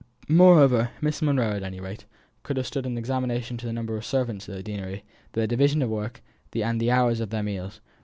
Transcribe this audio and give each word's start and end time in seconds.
Moreover, 0.27 0.89
Miss 0.99 1.21
Monro, 1.21 1.51
at 1.55 1.61
any 1.61 1.79
rate, 1.79 2.05
could 2.41 2.57
have 2.57 2.65
stood 2.65 2.87
an 2.87 2.97
examination 2.97 3.53
as 3.53 3.59
to 3.59 3.65
the 3.67 3.71
number 3.73 3.95
of 3.97 4.03
servants 4.03 4.49
at 4.49 4.55
the 4.55 4.63
deanery, 4.63 5.03
their 5.33 5.45
division 5.45 5.83
of 5.83 5.91
work, 5.91 6.23
and 6.55 6.79
the 6.79 6.89
hours 6.89 7.19
of 7.19 7.29
their 7.29 7.43
meals. 7.43 7.81